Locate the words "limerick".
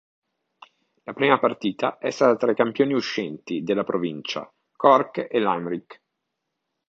5.39-6.01